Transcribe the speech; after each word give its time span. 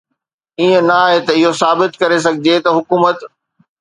ائين 0.59 0.81
نه 0.87 0.95
آهي 1.05 1.19
ته 1.25 1.31
اهو 1.43 1.51
ثابت 1.61 1.91
ڪري 2.01 2.17
سگهجي 2.25 2.55
ته 2.63 2.69
حڪومت 2.77 3.17